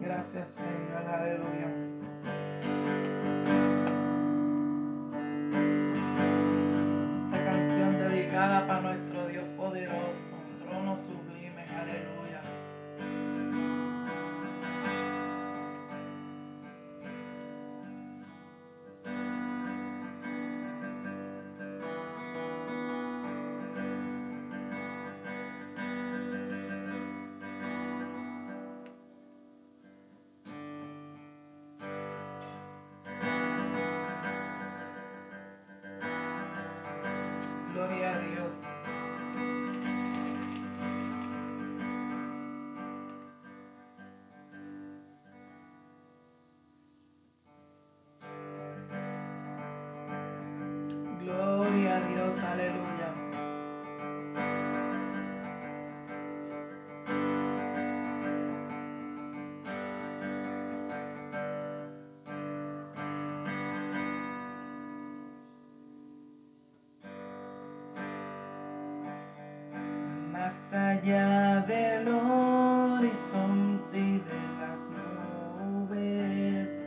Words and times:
Gracias 0.00 0.48
Señor, 0.50 1.06
aleluya. 1.08 1.68
Esta 7.24 7.44
canción 7.46 7.98
dedicada 7.98 8.66
para 8.66 8.80
más 70.50 70.72
allá 70.72 71.60
del 71.60 72.08
horizonte 72.08 73.98
y 73.98 74.18
de 74.18 74.40
las 74.60 74.88
nubes 75.58 76.80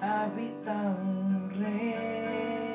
habita 0.00 0.72
un 1.02 1.50
rey, 1.50 2.65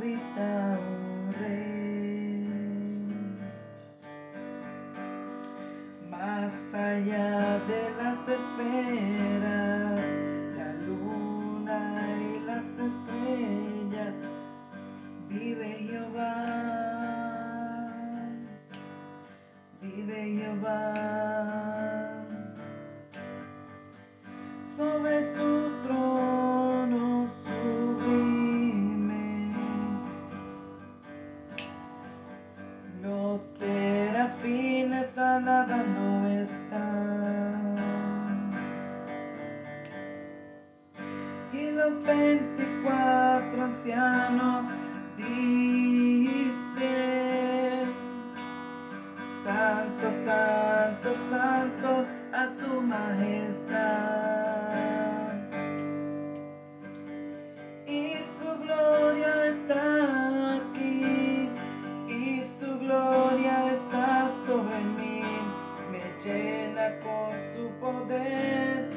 habita 0.00 0.78
un 0.80 1.32
rey, 1.40 2.48
más 6.08 6.74
allá 6.74 7.58
de 7.68 7.90
las 7.98 8.28
esferas, 8.28 10.00
la 10.56 10.72
luna 10.86 12.16
y 12.18 12.40
las 12.46 12.64
estrellas 12.64 14.16
vive 15.28 15.68
Jehová. 15.86 16.60
sobre 24.76 25.20
su 25.22 25.49
serafines 35.04 35.18
alabando 35.18 36.28
están 36.28 37.74
y 41.52 41.70
los 41.72 42.02
veinticuatro 42.02 43.64
ancianos 43.64 44.66
santo, 50.12 51.14
santo 51.14 52.04
a 52.32 52.46
su 52.48 52.80
majestad. 52.82 54.39
Sobre 64.50 64.80
mí, 64.98 65.22
me 65.92 66.02
llena 66.24 66.98
con 66.98 67.40
su 67.40 67.68
poder, 67.78 68.90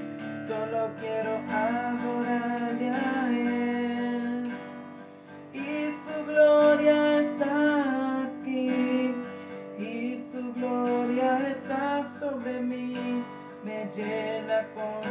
solo 0.48 0.90
quiero 1.00 1.38
adorarle 1.48 2.90
a 2.90 3.30
él. 3.30 4.52
Y 5.54 5.92
su 5.92 6.26
gloria 6.26 7.20
está 7.20 7.94
gloria 10.64 11.50
está 11.50 12.04
sobre 12.04 12.62
mí, 12.62 13.24
me 13.64 13.90
llena 13.96 14.68
con 14.74 15.03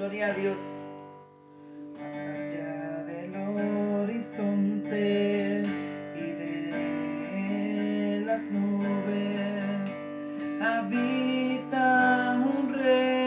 Gloria 0.00 0.28
a 0.28 0.32
Dios. 0.32 0.60
Más 2.00 2.14
allá 2.14 3.04
del 3.04 3.36
horizonte 3.36 5.62
y 6.16 6.32
de 6.40 8.22
las 8.24 8.50
nubes, 8.50 9.90
habita 10.62 12.40
un 12.42 12.72
rey 12.72 13.20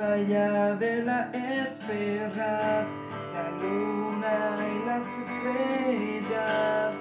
allá 0.00 0.74
de 0.76 1.04
la 1.04 1.30
esferas, 1.32 2.86
la 3.34 3.50
luna 3.60 4.56
y 4.72 4.78
las 4.86 5.04
estrellas, 5.18 6.94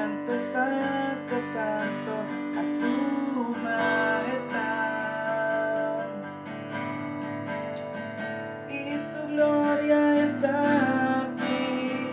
Santo, 0.00 0.32
Santo, 0.32 1.36
Santo, 1.52 2.12
a 2.58 2.62
su 2.80 2.94
majestad. 3.62 4.88
Y 8.70 8.72
su 8.98 9.20
gloria 9.28 10.00
está 10.24 10.56
aquí, 11.20 12.08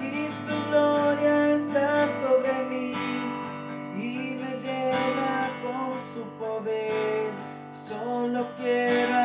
y 0.00 0.28
su 0.46 0.54
gloria 0.68 1.34
está 1.56 2.06
sobre 2.06 2.52
mí, 2.70 2.92
y 3.96 4.36
me 4.40 4.52
llena 4.60 5.50
con 5.64 5.90
su 6.14 6.22
poder. 6.38 7.32
Solo 7.72 8.46
quiero 8.60 9.23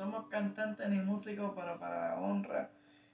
somos 0.00 0.28
cantantes 0.28 0.88
ni 0.88 0.98
músicos, 0.98 1.52
pero 1.54 1.78
para 1.78 2.08
la 2.08 2.20
honra 2.20 2.70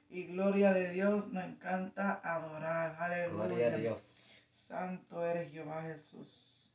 y 0.08 0.26
gloria 0.26 0.72
de 0.72 0.90
Dios 0.90 1.32
nos 1.32 1.44
encanta 1.44 2.20
adorar. 2.22 2.96
Aleluya. 3.00 3.46
Gloria 3.46 3.66
a 3.66 3.76
Dios. 3.76 4.14
Santo 4.50 5.24
eres 5.26 5.50
Jehová 5.50 5.82
Jesús. 5.82 6.65